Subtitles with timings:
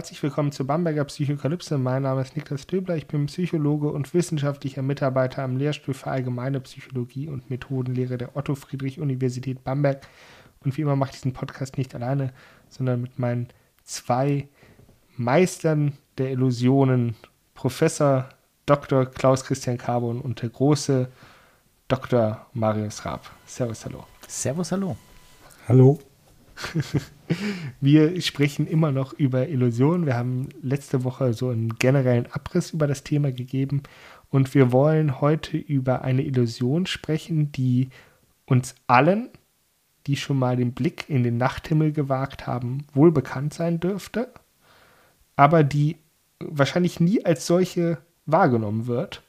[0.00, 1.76] Herzlich willkommen zur Bamberger Psychokalypse.
[1.76, 2.96] Mein Name ist Niklas Döbler.
[2.96, 8.54] Ich bin Psychologe und wissenschaftlicher Mitarbeiter am Lehrstuhl für Allgemeine Psychologie und Methodenlehre der Otto
[8.54, 10.08] Friedrich Universität Bamberg.
[10.64, 12.32] Und wie immer mache ich diesen Podcast nicht alleine,
[12.70, 13.48] sondern mit meinen
[13.84, 14.48] zwei
[15.18, 17.14] Meistern der Illusionen,
[17.52, 18.30] Professor
[18.64, 19.04] Dr.
[19.04, 21.08] Klaus Christian Carbon und der große
[21.88, 22.46] Dr.
[22.54, 23.30] Marius Raab.
[23.44, 24.06] Servus, hallo.
[24.26, 24.96] Servus, hallo.
[25.68, 25.98] Hallo.
[27.80, 30.06] Wir sprechen immer noch über Illusionen.
[30.06, 33.82] Wir haben letzte Woche so einen generellen Abriss über das Thema gegeben
[34.30, 37.90] und wir wollen heute über eine Illusion sprechen, die
[38.46, 39.28] uns allen,
[40.06, 44.32] die schon mal den Blick in den Nachthimmel gewagt haben, wohl bekannt sein dürfte,
[45.36, 45.96] aber die
[46.38, 49.22] wahrscheinlich nie als solche wahrgenommen wird.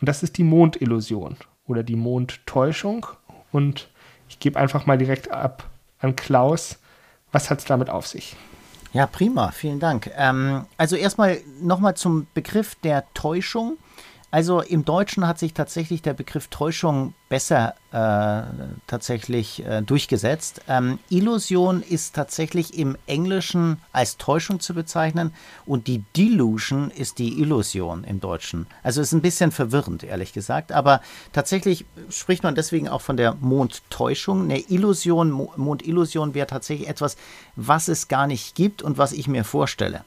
[0.00, 3.06] Und das ist die Mondillusion oder die Mondtäuschung.
[3.52, 3.88] Und
[4.28, 5.70] ich gebe einfach mal direkt ab
[6.02, 6.78] an Klaus.
[7.32, 8.36] Was hat es damit auf sich?
[8.92, 10.10] Ja, prima, vielen Dank.
[10.16, 13.78] Ähm, also erstmal nochmal zum Begriff der Täuschung.
[14.32, 20.62] Also im Deutschen hat sich tatsächlich der Begriff Täuschung besser äh, tatsächlich äh, durchgesetzt.
[20.68, 25.34] Ähm, Illusion ist tatsächlich im Englischen als Täuschung zu bezeichnen
[25.66, 28.66] und die Delusion ist die Illusion im Deutschen.
[28.82, 30.72] Also ist ein bisschen verwirrend, ehrlich gesagt.
[30.72, 31.02] Aber
[31.34, 34.44] tatsächlich spricht man deswegen auch von der Mondtäuschung.
[34.44, 37.18] Eine Illusion, Mondillusion wäre tatsächlich etwas,
[37.54, 40.06] was es gar nicht gibt und was ich mir vorstelle.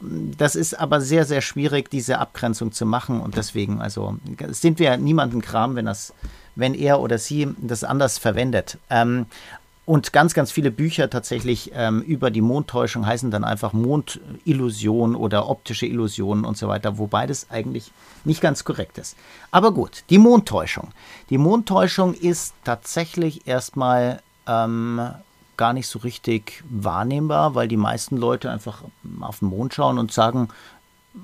[0.00, 3.20] Das ist aber sehr, sehr schwierig, diese Abgrenzung zu machen.
[3.20, 4.16] Und deswegen, also
[4.50, 6.12] sind wir niemanden Kram, wenn das,
[6.54, 8.78] wenn er oder sie das anders verwendet.
[8.90, 9.26] Ähm,
[9.86, 15.50] und ganz, ganz viele Bücher tatsächlich ähm, über die Mondtäuschung heißen dann einfach Mondillusion oder
[15.50, 17.92] optische Illusionen und so weiter, wobei das eigentlich
[18.24, 19.14] nicht ganz korrekt ist.
[19.50, 20.88] Aber gut, die Mondtäuschung.
[21.28, 25.02] Die Mondtäuschung ist tatsächlich erstmal ähm,
[25.56, 28.82] gar nicht so richtig wahrnehmbar, weil die meisten Leute einfach
[29.20, 30.48] auf den Mond schauen und sagen,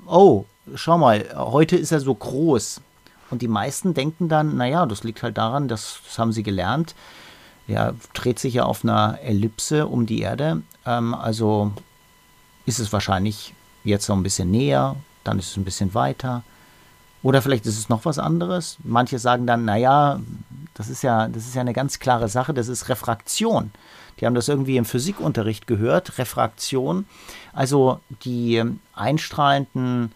[0.06, 2.80] oh, schau mal, heute ist er so groß.
[3.30, 6.94] Und die meisten denken dann, naja, das liegt halt daran, das, das haben sie gelernt.
[7.68, 10.62] Er dreht sich ja auf einer Ellipse um die Erde.
[10.84, 11.72] Ähm, also
[12.66, 13.54] ist es wahrscheinlich
[13.84, 16.42] jetzt so ein bisschen näher, dann ist es ein bisschen weiter.
[17.22, 18.78] Oder vielleicht ist es noch was anderes.
[18.82, 20.20] Manche sagen dann, naja,
[20.80, 23.70] das ist ja, das ist ja eine ganz klare Sache, das ist Refraktion.
[24.18, 27.04] Die haben das irgendwie im Physikunterricht gehört, Refraktion.
[27.52, 28.64] Also die
[28.94, 30.12] einstrahlenden,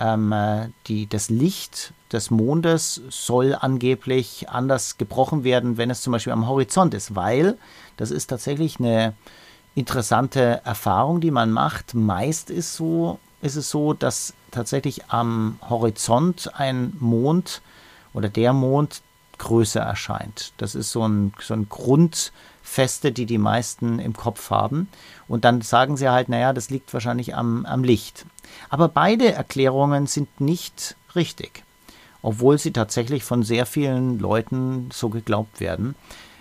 [0.00, 0.34] ähm,
[0.88, 6.48] die, das Licht des Mondes soll angeblich anders gebrochen werden, wenn es zum Beispiel am
[6.48, 7.56] Horizont ist, weil
[7.96, 9.14] das ist tatsächlich eine
[9.76, 11.94] interessante Erfahrung, die man macht.
[11.94, 17.62] Meist ist, so, ist es so, dass tatsächlich am Horizont ein Mond
[18.14, 19.02] oder der Mond
[19.38, 20.52] größer erscheint.
[20.58, 22.32] Das ist so ein, so ein Grund,
[22.68, 24.88] Feste, die die meisten im Kopf haben.
[25.26, 28.26] Und dann sagen sie halt, naja, das liegt wahrscheinlich am, am Licht.
[28.68, 31.64] Aber beide Erklärungen sind nicht richtig,
[32.20, 35.94] obwohl sie tatsächlich von sehr vielen Leuten so geglaubt werden,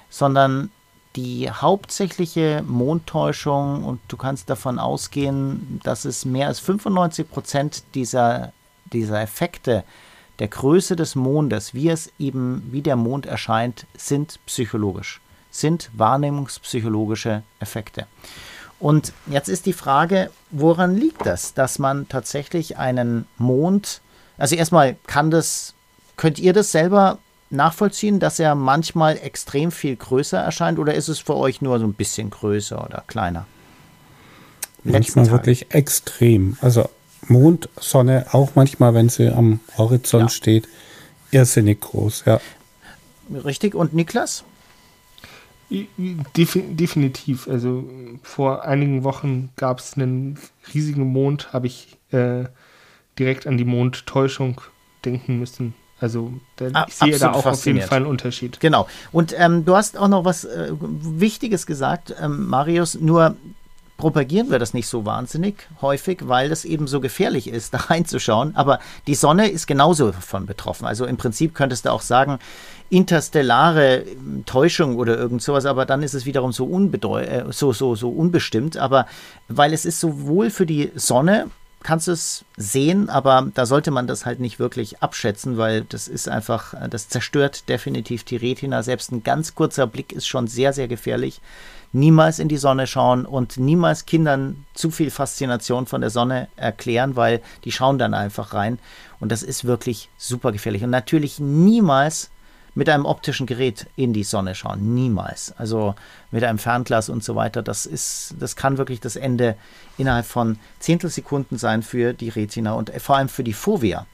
[0.10, 0.70] sondern
[1.16, 8.52] die hauptsächliche Mondtäuschung und du kannst davon ausgehen, dass es mehr als 95 Prozent dieser,
[8.92, 9.84] dieser Effekte
[10.40, 15.22] der Größe des Mondes, wie es eben, wie der Mond erscheint, sind psychologisch
[15.58, 18.06] sind wahrnehmungspsychologische Effekte.
[18.80, 24.02] Und jetzt ist die Frage, woran liegt das, dass man tatsächlich einen Mond,
[24.38, 25.74] also erstmal kann das,
[26.16, 27.18] könnt ihr das selber
[27.50, 31.86] nachvollziehen, dass er manchmal extrem viel größer erscheint oder ist es für euch nur so
[31.86, 33.48] ein bisschen größer oder kleiner?
[34.84, 36.58] Manchmal wirklich extrem.
[36.62, 36.88] Also
[37.28, 40.30] Mond, Sonne, auch manchmal, wenn sie am Horizont ja.
[40.30, 40.68] steht,
[41.32, 42.40] irrsinnig groß, ja.
[43.44, 43.76] Richtig.
[43.76, 44.44] Und Niklas?
[45.70, 47.48] definitiv.
[47.48, 47.84] Also
[48.24, 50.40] vor einigen Wochen gab es einen
[50.74, 52.46] riesigen Mond, habe ich äh,
[53.20, 54.62] direkt an die Mondtäuschung
[55.04, 55.74] denken müssen.
[56.00, 58.60] Also da, ah, ich sehe da auch auf jeden Fall einen Unterschied.
[58.60, 58.88] Genau.
[59.12, 62.96] Und ähm, du hast auch noch was äh, Wichtiges gesagt, ähm, Marius.
[62.96, 63.36] Nur
[63.98, 68.56] propagieren wir das nicht so wahnsinnig häufig, weil das eben so gefährlich ist, da reinzuschauen.
[68.56, 70.86] Aber die Sonne ist genauso davon betroffen.
[70.86, 72.40] Also im Prinzip könntest du auch sagen,
[72.90, 74.06] interstellare
[74.46, 76.70] Täuschung oder irgend sowas, aber dann ist es wiederum so,
[77.20, 78.78] äh, so, so, so unbestimmt.
[78.78, 79.08] Aber
[79.50, 81.48] weil es ist sowohl für die Sonne
[81.84, 86.08] kannst du es sehen, aber da sollte man das halt nicht wirklich abschätzen, weil das
[86.08, 88.84] ist einfach, das zerstört definitiv die Retina.
[88.84, 91.40] Selbst ein ganz kurzer Blick ist schon sehr, sehr gefährlich.
[91.98, 97.16] Niemals in die Sonne schauen und niemals Kindern zu viel Faszination von der Sonne erklären,
[97.16, 98.78] weil die schauen dann einfach rein.
[99.20, 100.84] Und das ist wirklich super gefährlich.
[100.84, 102.30] Und natürlich niemals
[102.76, 104.94] mit einem optischen Gerät in die Sonne schauen.
[104.94, 105.56] Niemals.
[105.58, 105.96] Also
[106.30, 107.64] mit einem Fernglas und so weiter.
[107.64, 109.56] Das ist, das kann wirklich das Ende
[109.98, 114.06] innerhalb von Zehntelsekunden sein für die Retina und vor allem für die Fovea.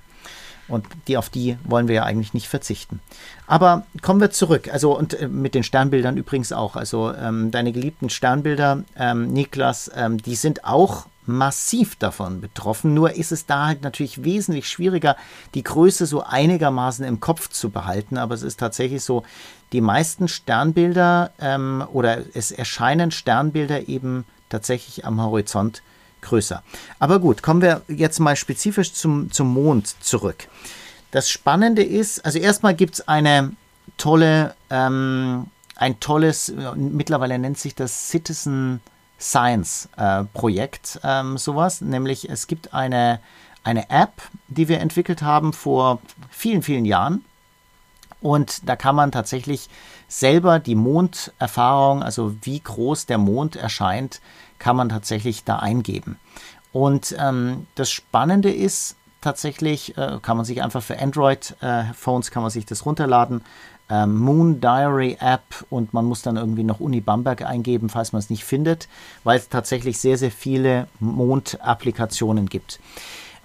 [0.67, 3.01] Und die, auf die wollen wir ja eigentlich nicht verzichten.
[3.47, 4.69] Aber kommen wir zurück.
[4.71, 6.75] Also, und äh, mit den Sternbildern übrigens auch.
[6.75, 12.93] Also, ähm, deine geliebten Sternbilder, ähm, Niklas, ähm, die sind auch massiv davon betroffen.
[12.93, 15.15] Nur ist es da halt natürlich wesentlich schwieriger,
[15.53, 18.17] die Größe so einigermaßen im Kopf zu behalten.
[18.17, 19.23] Aber es ist tatsächlich so,
[19.71, 25.81] die meisten Sternbilder ähm, oder es erscheinen Sternbilder eben tatsächlich am Horizont
[26.23, 26.63] größer.
[26.99, 30.47] Aber gut, kommen wir jetzt mal spezifisch zum, zum Mond zurück.
[31.11, 33.51] Das Spannende ist, also erstmal gibt es eine
[33.97, 38.81] tolle, ähm, ein tolles, mittlerweile nennt sich das Citizen
[39.19, 41.81] Science-Projekt, äh, ähm, sowas.
[41.81, 43.19] Nämlich es gibt eine,
[43.63, 47.23] eine App, die wir entwickelt haben vor vielen, vielen Jahren.
[48.21, 49.69] Und da kann man tatsächlich
[50.07, 54.21] selber die Monderfahrung, also wie groß der Mond erscheint,
[54.63, 56.17] kann man tatsächlich da eingeben.
[56.71, 62.43] Und ähm, das Spannende ist tatsächlich, äh, kann man sich einfach für Android-Phones, äh, kann
[62.43, 63.41] man sich das runterladen
[63.89, 68.19] ähm, Moon Diary App und man muss dann irgendwie noch Uni Bamberg eingeben, falls man
[68.19, 68.87] es nicht findet,
[69.23, 72.79] weil es tatsächlich sehr, sehr viele Mond-Applikationen gibt.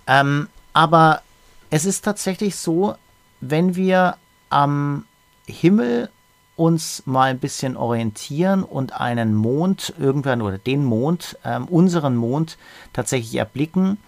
[0.06, 1.22] Ähm, aber
[1.70, 2.94] es ist tatsächlich so,
[3.40, 4.16] wenn wir
[4.50, 5.04] am
[5.46, 6.10] Himmel
[6.58, 12.58] uns mal ein bisschen orientieren und einen Mond irgendwann oder den Mond, ähm, unseren Mond
[12.92, 13.98] tatsächlich erblicken,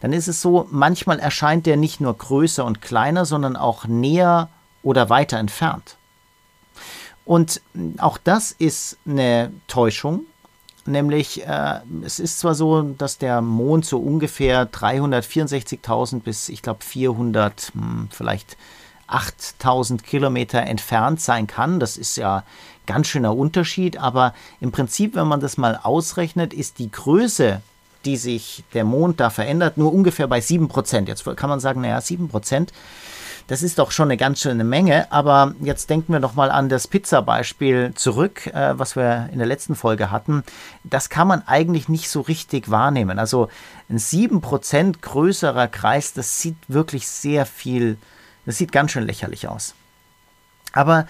[0.00, 4.48] dann ist es so, manchmal erscheint der nicht nur größer und kleiner, sondern auch näher
[4.82, 5.96] oder weiter entfernt.
[7.24, 7.60] Und
[7.98, 10.22] auch das ist eine Täuschung,
[10.86, 16.82] nämlich äh, es ist zwar so, dass der Mond so ungefähr 364.000 bis ich glaube
[16.82, 18.56] 400, hm, vielleicht
[19.12, 21.80] 8000 Kilometer entfernt sein kann.
[21.80, 22.44] Das ist ja
[22.86, 27.60] ganz schöner Unterschied, aber im Prinzip, wenn man das mal ausrechnet, ist die Größe,
[28.04, 31.06] die sich der Mond da verändert, nur ungefähr bei 7%.
[31.06, 32.68] Jetzt kann man sagen, naja, 7%.
[33.50, 35.10] Das ist doch schon eine ganz schöne Menge.
[35.10, 39.46] Aber jetzt denken wir noch mal an das Pizza-Beispiel zurück, äh, was wir in der
[39.48, 40.44] letzten Folge hatten.
[40.84, 43.18] Das kann man eigentlich nicht so richtig wahrnehmen.
[43.18, 43.48] Also
[43.88, 47.98] ein 7% größerer Kreis, das sieht wirklich sehr viel,
[48.50, 49.74] das sieht ganz schön lächerlich aus.
[50.72, 51.06] Aber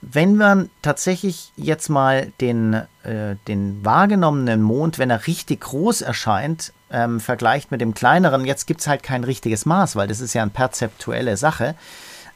[0.00, 6.72] wenn man tatsächlich jetzt mal den, äh, den wahrgenommenen Mond, wenn er richtig groß erscheint,
[6.90, 10.34] ähm, vergleicht mit dem kleineren, jetzt gibt es halt kein richtiges Maß, weil das ist
[10.34, 11.74] ja eine perzeptuelle Sache.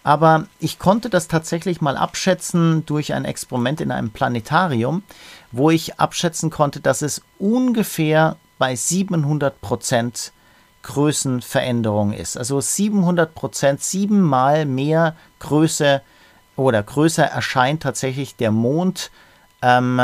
[0.02, 5.04] Aber ich konnte das tatsächlich mal abschätzen durch ein Experiment in einem Planetarium,
[5.52, 10.32] wo ich abschätzen konnte, dass es ungefähr bei 700 Prozent
[10.82, 12.36] Größenveränderung ist.
[12.36, 16.02] Also 700 Prozent, siebenmal mehr Größe
[16.56, 19.10] oder größer erscheint tatsächlich der Mond,
[19.62, 20.00] ähm,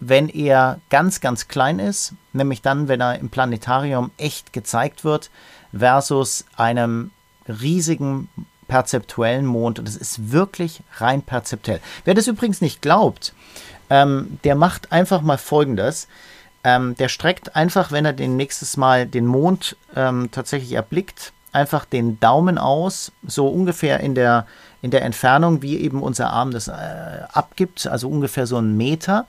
[0.00, 5.30] wenn er ganz, ganz klein ist, nämlich dann, wenn er im Planetarium echt gezeigt wird,
[5.76, 7.10] versus einem
[7.48, 8.28] riesigen
[8.68, 9.78] perzeptuellen Mond.
[9.78, 11.80] Und es ist wirklich rein perzeptuell.
[12.04, 13.34] Wer das übrigens nicht glaubt,
[13.90, 16.06] ähm, der macht einfach mal Folgendes.
[16.64, 21.84] Ähm, der streckt einfach, wenn er den nächstes Mal den Mond ähm, tatsächlich erblickt, einfach
[21.84, 24.46] den Daumen aus, so ungefähr in der
[24.80, 26.72] in der Entfernung, wie eben unser Arm das äh,
[27.32, 29.26] abgibt, also ungefähr so einen Meter.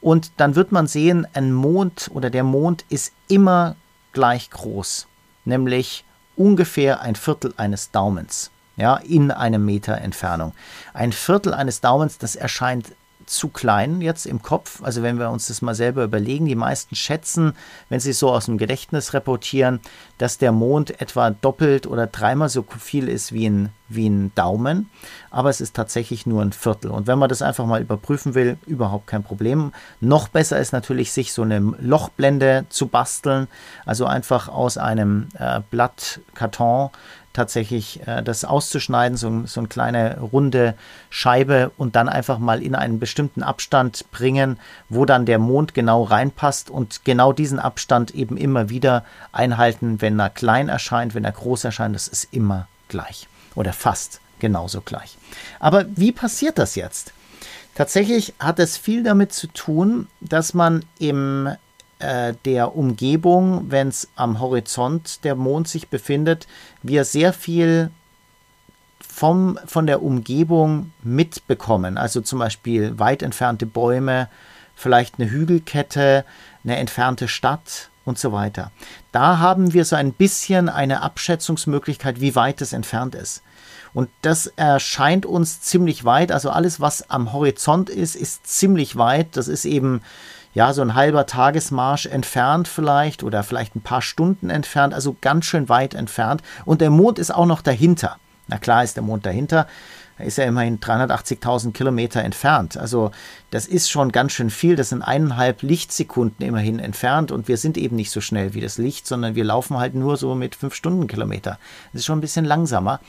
[0.00, 3.76] Und dann wird man sehen, ein Mond oder der Mond ist immer
[4.12, 5.06] gleich groß,
[5.44, 6.04] nämlich
[6.36, 10.52] ungefähr ein Viertel eines Daumens, ja, in einem Meter Entfernung.
[10.92, 12.94] Ein Viertel eines Daumens, das erscheint
[13.26, 14.82] zu klein jetzt im Kopf.
[14.82, 17.54] Also wenn wir uns das mal selber überlegen, die meisten schätzen,
[17.88, 19.80] wenn sie so aus dem Gedächtnis reportieren,
[20.18, 24.90] dass der Mond etwa doppelt oder dreimal so viel ist wie ein, wie ein Daumen.
[25.30, 26.90] Aber es ist tatsächlich nur ein Viertel.
[26.90, 29.72] Und wenn man das einfach mal überprüfen will, überhaupt kein Problem.
[30.00, 33.48] Noch besser ist natürlich, sich so eine Lochblende zu basteln.
[33.86, 36.90] Also einfach aus einem äh, Blatt Karton
[37.32, 40.74] tatsächlich äh, das auszuschneiden, so, so eine kleine runde
[41.10, 44.58] Scheibe und dann einfach mal in einen bestimmten Abstand bringen,
[44.88, 50.18] wo dann der Mond genau reinpasst und genau diesen Abstand eben immer wieder einhalten, wenn
[50.18, 55.16] er klein erscheint, wenn er groß erscheint, das ist immer gleich oder fast genauso gleich.
[55.60, 57.12] Aber wie passiert das jetzt?
[57.74, 61.48] Tatsächlich hat es viel damit zu tun, dass man im
[62.02, 66.46] äh, der Umgebung, wenn es am Horizont der Mond sich befindet,
[66.82, 67.90] wir sehr viel
[69.00, 71.98] vom, von der Umgebung mitbekommen.
[71.98, 74.28] Also zum Beispiel weit entfernte Bäume,
[74.74, 76.24] vielleicht eine Hügelkette,
[76.64, 78.72] eine entfernte Stadt und so weiter.
[79.12, 83.42] Da haben wir so ein bisschen eine Abschätzungsmöglichkeit, wie weit es entfernt ist.
[83.94, 86.32] Und das erscheint uns ziemlich weit.
[86.32, 89.36] Also alles, was am Horizont ist, ist ziemlich weit.
[89.36, 90.00] Das ist eben
[90.54, 94.94] ja so ein halber Tagesmarsch entfernt vielleicht oder vielleicht ein paar Stunden entfernt.
[94.94, 96.42] Also ganz schön weit entfernt.
[96.64, 98.16] Und der Mond ist auch noch dahinter.
[98.48, 99.66] Na klar ist der Mond dahinter.
[100.18, 102.76] Da ist er immerhin 380.000 Kilometer entfernt.
[102.76, 103.12] Also
[103.50, 104.76] das ist schon ganz schön viel.
[104.76, 108.78] Das sind eineinhalb Lichtsekunden immerhin entfernt und wir sind eben nicht so schnell wie das
[108.78, 111.58] Licht, sondern wir laufen halt nur so mit fünf Stundenkilometer.
[111.92, 113.00] Das ist schon ein bisschen langsamer.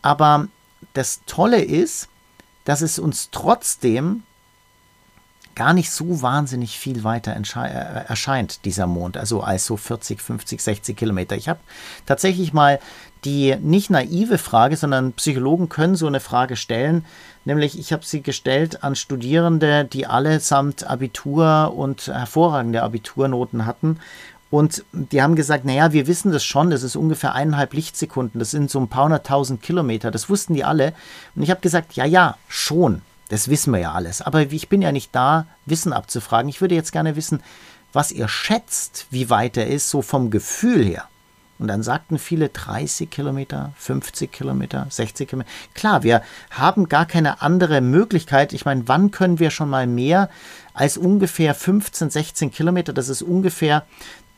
[0.00, 0.48] Aber
[0.94, 2.08] das Tolle ist,
[2.64, 4.22] dass es uns trotzdem
[5.58, 10.62] gar nicht so wahnsinnig viel weiter äh, erscheint, dieser Mond, also als so 40, 50,
[10.62, 11.36] 60 Kilometer.
[11.36, 11.58] Ich habe
[12.06, 12.78] tatsächlich mal
[13.24, 17.04] die nicht naive Frage, sondern Psychologen können so eine Frage stellen,
[17.44, 23.98] nämlich ich habe sie gestellt an Studierende, die allesamt Abitur und hervorragende Abiturnoten hatten
[24.50, 28.52] und die haben gesagt, naja, wir wissen das schon, das ist ungefähr eineinhalb Lichtsekunden, das
[28.52, 30.94] sind so ein paar hunderttausend Kilometer, das wussten die alle.
[31.34, 34.22] Und ich habe gesagt, ja, ja, schon, das wissen wir ja alles.
[34.22, 36.48] Aber ich bin ja nicht da, Wissen abzufragen.
[36.48, 37.42] Ich würde jetzt gerne wissen,
[37.92, 41.08] was ihr schätzt, wie weit er ist, so vom Gefühl her.
[41.58, 45.50] Und dann sagten viele 30 Kilometer, 50 Kilometer, 60 Kilometer.
[45.74, 48.52] Klar, wir haben gar keine andere Möglichkeit.
[48.52, 50.30] Ich meine, wann können wir schon mal mehr
[50.72, 52.92] als ungefähr 15, 16 Kilometer?
[52.92, 53.84] Das ist ungefähr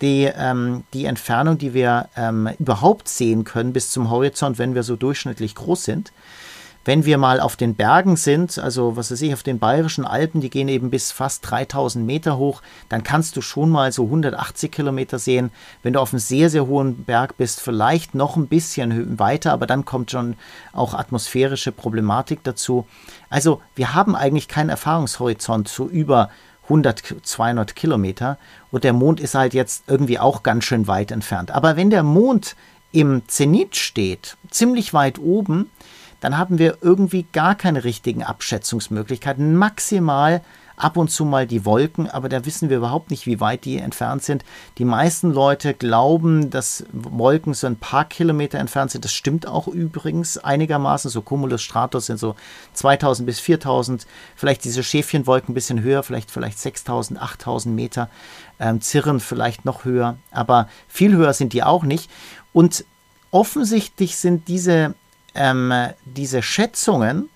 [0.01, 4.83] die, ähm, die Entfernung, die wir ähm, überhaupt sehen können bis zum Horizont, wenn wir
[4.83, 6.13] so durchschnittlich groß sind.
[6.83, 10.41] Wenn wir mal auf den Bergen sind, also was weiß ich, auf den bayerischen Alpen,
[10.41, 14.73] die gehen eben bis fast 3000 Meter hoch, dann kannst du schon mal so 180
[14.73, 15.51] Kilometer sehen.
[15.83, 19.67] Wenn du auf einem sehr, sehr hohen Berg bist, vielleicht noch ein bisschen weiter, aber
[19.67, 20.37] dann kommt schon
[20.73, 22.87] auch atmosphärische Problematik dazu.
[23.29, 26.31] Also wir haben eigentlich keinen Erfahrungshorizont so über
[26.65, 28.39] 100, 200 Kilometer
[28.71, 31.51] und der Mond ist halt jetzt irgendwie auch ganz schön weit entfernt.
[31.51, 32.57] Aber wenn der Mond
[32.93, 35.71] im Zenit steht, ziemlich weit oben,
[36.21, 39.57] dann haben wir irgendwie gar keine richtigen Abschätzungsmöglichkeiten.
[39.57, 40.43] Maximal
[40.81, 43.79] ab und zu mal die Wolken, aber da wissen wir überhaupt nicht, wie weit die
[43.79, 44.45] entfernt sind.
[44.79, 49.05] Die meisten Leute glauben, dass Wolken so ein paar Kilometer entfernt sind.
[49.05, 51.11] Das stimmt auch übrigens einigermaßen.
[51.11, 52.35] So Cumulus Stratus sind so
[52.75, 54.07] 2000 bis 4000.
[54.35, 58.09] Vielleicht diese Schäfchenwolken ein bisschen höher, vielleicht, vielleicht 6000, 8000 Meter.
[58.59, 62.11] Ähm, Zirren vielleicht noch höher, aber viel höher sind die auch nicht.
[62.53, 62.85] Und
[63.31, 64.95] offensichtlich sind diese
[65.35, 65.73] ähm,
[66.05, 67.29] diese Schätzungen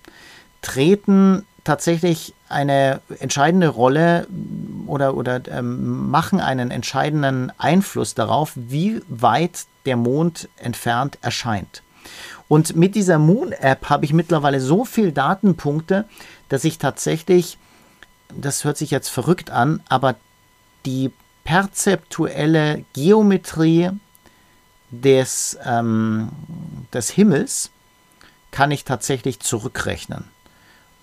[0.61, 4.27] treten tatsächlich eine entscheidende Rolle
[4.85, 11.81] oder, oder ähm, machen einen entscheidenden Einfluss darauf, wie weit der Mond entfernt erscheint.
[12.47, 16.05] Und mit dieser Moon-App habe ich mittlerweile so viele Datenpunkte,
[16.49, 17.57] dass ich tatsächlich,
[18.29, 20.15] das hört sich jetzt verrückt an, aber
[20.85, 21.11] die
[21.43, 23.89] perzeptuelle Geometrie
[24.91, 26.29] des, ähm,
[26.93, 27.71] des Himmels
[28.55, 30.23] kann ich tatsächlich zurückrechnen.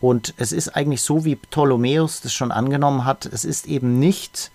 [0.01, 4.51] Und es ist eigentlich so, wie Ptolemäus das schon angenommen hat, es ist eben nicht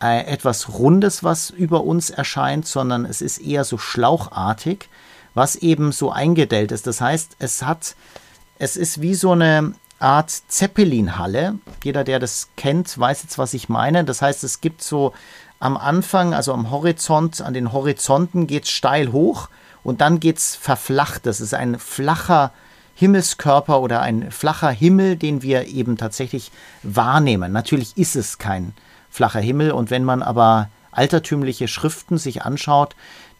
[0.00, 4.88] äh, etwas Rundes, was über uns erscheint, sondern es ist eher so schlauchartig,
[5.34, 6.86] was eben so eingedellt ist.
[6.86, 7.96] Das heißt, es hat,
[8.60, 11.58] es ist wie so eine Art Zeppelinhalle.
[11.82, 14.04] Jeder, der das kennt, weiß jetzt, was ich meine.
[14.04, 15.12] Das heißt, es gibt so
[15.60, 19.48] am Anfang, also am Horizont, an den Horizonten geht es steil hoch
[19.84, 21.26] und dann geht es verflacht.
[21.26, 22.50] Das ist ein flacher
[22.94, 26.50] Himmelskörper oder ein flacher Himmel, den wir eben tatsächlich
[26.82, 27.52] wahrnehmen.
[27.52, 28.72] Natürlich ist es kein
[29.10, 32.96] flacher Himmel und wenn man aber altertümliche Schriften sich anschaut,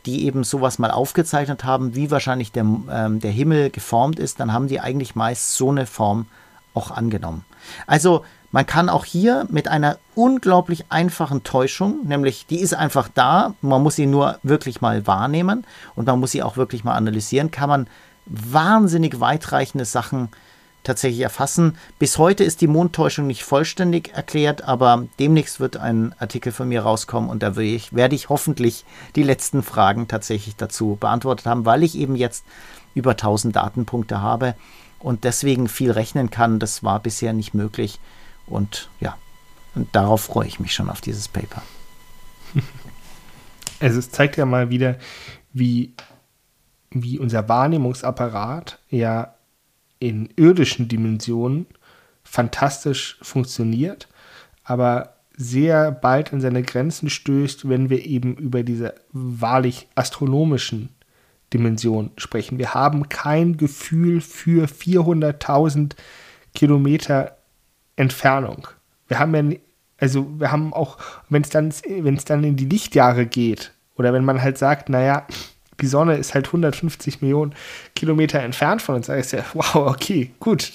[0.07, 4.53] die eben sowas mal aufgezeichnet haben, wie wahrscheinlich der, ähm, der Himmel geformt ist, dann
[4.53, 6.27] haben die eigentlich meist so eine Form
[6.75, 7.45] auch angenommen.
[7.87, 13.55] Also man kann auch hier mit einer unglaublich einfachen Täuschung, nämlich die ist einfach da,
[13.63, 15.65] man muss sie nur wirklich mal wahrnehmen
[15.95, 17.87] und man muss sie auch wirklich mal analysieren, kann man
[18.27, 20.29] wahnsinnig weitreichende Sachen
[20.83, 21.77] tatsächlich erfassen.
[21.99, 26.83] Bis heute ist die Mondtäuschung nicht vollständig erklärt, aber demnächst wird ein Artikel von mir
[26.83, 31.67] rauskommen und da werde ich, werde ich hoffentlich die letzten Fragen tatsächlich dazu beantwortet haben,
[31.67, 32.45] weil ich eben jetzt
[32.95, 34.55] über 1000 Datenpunkte habe
[34.99, 36.59] und deswegen viel rechnen kann.
[36.59, 38.01] Das war bisher nicht möglich.
[38.47, 39.17] Und ja,
[39.75, 41.63] und darauf freue ich mich schon auf dieses Paper.
[43.83, 44.99] Also es zeigt ja mal wieder,
[45.55, 45.95] wie,
[46.91, 49.35] wie unser Wahrnehmungsapparat ja
[49.99, 51.67] in irdischen Dimensionen
[52.23, 54.09] fantastisch funktioniert,
[54.65, 60.91] aber sehr bald an seine Grenzen stößt, wenn wir eben über diese wahrlich astronomischen
[61.55, 62.59] Dimensionen sprechen.
[62.59, 65.93] Wir haben kein Gefühl für 400.000
[66.55, 67.37] Kilometer
[68.01, 68.67] Entfernung.
[69.09, 69.59] Wir haben ja,
[69.99, 74.15] also wir haben auch, wenn es dann, wenn es dann in die Lichtjahre geht, oder
[74.15, 75.27] wenn man halt sagt, naja,
[75.81, 77.55] die Sonne ist halt 150 Millionen
[77.95, 80.73] Kilometer entfernt von uns, da ist ja, wow, okay, gut.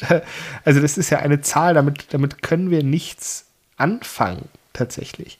[0.64, 3.46] Also das ist ja eine Zahl, damit, damit können wir nichts
[3.78, 5.40] anfangen, tatsächlich.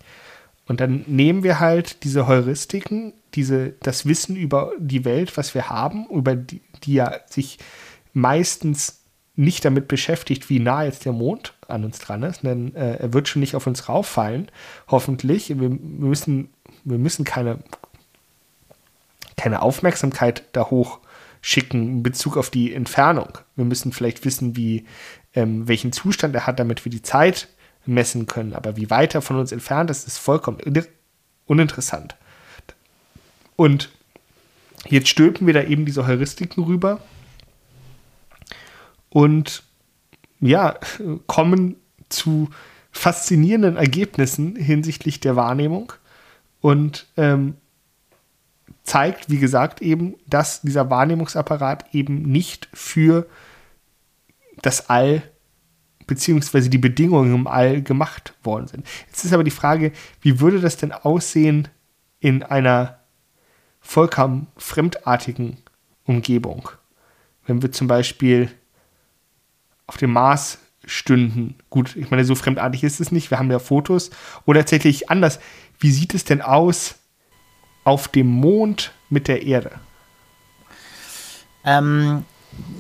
[0.68, 5.70] Und dann nehmen wir halt diese Heuristiken, diese, das Wissen über die Welt, was wir
[5.70, 7.60] haben, über die, die ja sich
[8.14, 9.02] meistens
[9.36, 13.14] nicht damit beschäftigt, wie nah jetzt der Mond an uns dran ist, denn äh, er
[13.14, 14.50] wird schon nicht auf uns rauffallen,
[14.88, 15.50] hoffentlich.
[15.50, 16.50] Wir, wir, müssen,
[16.84, 17.60] wir müssen keine,
[19.38, 21.00] keine Aufmerksamkeit da hoch
[21.42, 23.38] schicken in Bezug auf die Entfernung.
[23.56, 24.86] Wir müssen vielleicht wissen, wie,
[25.34, 27.50] ähm, welchen Zustand er hat, damit wir die Zeit
[27.86, 28.54] messen können.
[28.54, 30.60] Aber wie weit er von uns entfernt ist, ist vollkommen
[31.46, 32.16] uninteressant.
[33.56, 33.92] Und
[34.88, 37.00] jetzt stülpen wir da eben diese Heuristiken rüber
[39.16, 39.64] und
[40.42, 40.78] ja,
[41.26, 41.78] kommen
[42.10, 42.50] zu
[42.92, 45.94] faszinierenden Ergebnissen hinsichtlich der Wahrnehmung
[46.60, 47.56] und ähm,
[48.84, 53.26] zeigt, wie gesagt, eben, dass dieser Wahrnehmungsapparat eben nicht für
[54.62, 55.24] das All
[56.08, 58.86] beziehungsweise die Bedingungen im All gemacht worden sind.
[59.08, 61.70] Jetzt ist aber die Frage, wie würde das denn aussehen
[62.20, 63.00] in einer
[63.80, 65.60] vollkommen fremdartigen
[66.04, 66.68] Umgebung?
[67.46, 68.52] Wenn wir zum Beispiel
[69.88, 71.56] auf dem Mars stünden.
[71.70, 73.32] Gut, ich meine, so fremdartig ist es nicht.
[73.32, 74.12] Wir haben ja Fotos.
[74.46, 75.40] Oder tatsächlich anders.
[75.80, 76.96] Wie sieht es denn aus
[77.84, 79.72] auf dem Mond mit der Erde?
[81.64, 82.24] Ähm,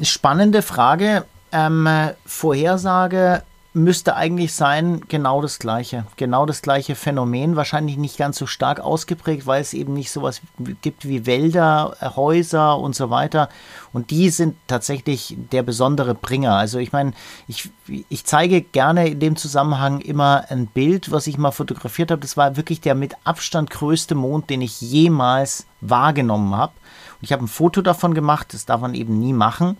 [0.02, 1.88] spannende Frage ähm,
[2.26, 3.44] Vorhersage
[3.76, 6.06] müsste eigentlich sein, genau das gleiche.
[6.16, 10.42] Genau das gleiche Phänomen, wahrscheinlich nicht ganz so stark ausgeprägt, weil es eben nicht sowas
[10.82, 13.50] gibt wie Wälder, Häuser und so weiter.
[13.92, 16.56] Und die sind tatsächlich der besondere Bringer.
[16.56, 17.12] Also ich meine,
[17.48, 17.70] ich,
[18.08, 22.22] ich zeige gerne in dem Zusammenhang immer ein Bild, was ich mal fotografiert habe.
[22.22, 26.74] Das war wirklich der mit Abstand größte Mond, den ich jemals wahrgenommen habe.
[27.20, 29.76] Und ich habe ein Foto davon gemacht, das darf man eben nie machen.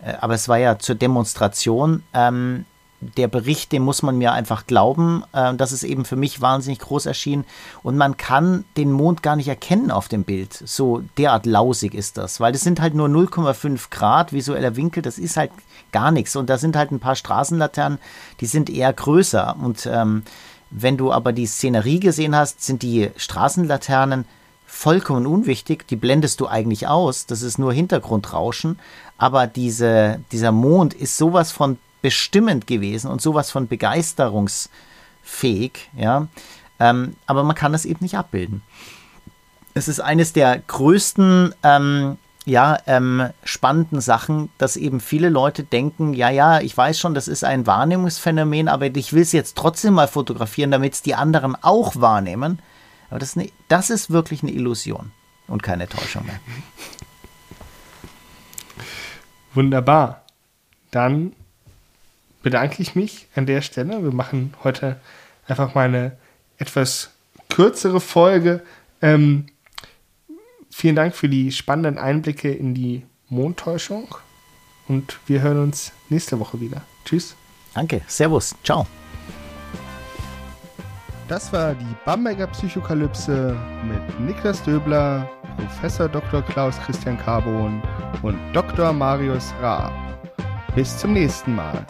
[0.00, 2.04] Äh, aber es war ja zur Demonstration.
[2.12, 2.64] Ähm,
[3.16, 5.24] der Bericht, dem muss man mir einfach glauben.
[5.32, 7.44] Äh, das ist eben für mich wahnsinnig groß erschienen.
[7.82, 10.52] Und man kann den Mond gar nicht erkennen auf dem Bild.
[10.52, 12.40] So derart lausig ist das.
[12.40, 15.02] Weil das sind halt nur 0,5 Grad visueller Winkel.
[15.02, 15.50] Das ist halt
[15.92, 16.36] gar nichts.
[16.36, 17.98] Und da sind halt ein paar Straßenlaternen,
[18.40, 19.56] die sind eher größer.
[19.60, 20.22] Und ähm,
[20.70, 24.24] wenn du aber die Szenerie gesehen hast, sind die Straßenlaternen
[24.66, 25.86] vollkommen unwichtig.
[25.86, 27.26] Die blendest du eigentlich aus.
[27.26, 28.78] Das ist nur Hintergrundrauschen
[29.16, 36.28] aber diese, dieser Mond ist sowas von bestimmend gewesen und sowas von begeisterungsfähig, ja.
[36.78, 38.60] Ähm, aber man kann das eben nicht abbilden.
[39.72, 46.12] Es ist eines der größten, ähm, ja, ähm, spannenden Sachen, dass eben viele Leute denken,
[46.12, 49.94] ja, ja, ich weiß schon, das ist ein Wahrnehmungsphänomen, aber ich will es jetzt trotzdem
[49.94, 52.58] mal fotografieren, damit es die anderen auch wahrnehmen.
[53.08, 55.10] Aber das ist, eine, das ist wirklich eine Illusion
[55.48, 56.38] und keine Täuschung mehr.
[59.54, 60.26] Wunderbar.
[60.90, 61.32] Dann
[62.44, 64.04] bedanke ich mich an der Stelle.
[64.04, 65.00] Wir machen heute
[65.48, 66.12] einfach mal eine
[66.58, 67.10] etwas
[67.48, 68.62] kürzere Folge.
[69.02, 69.46] Ähm,
[70.70, 74.14] vielen Dank für die spannenden Einblicke in die Mondtäuschung
[74.86, 76.82] und wir hören uns nächste Woche wieder.
[77.04, 77.34] Tschüss.
[77.72, 78.02] Danke.
[78.06, 78.54] Servus.
[78.62, 78.86] Ciao.
[81.26, 86.42] Das war die Bamberger Psychokalypse mit Niklas Döbler, Professor Dr.
[86.42, 87.82] Klaus Christian Carbon
[88.22, 88.92] und Dr.
[88.92, 89.92] Marius Raab.
[90.74, 91.86] Bis zum nächsten Mal.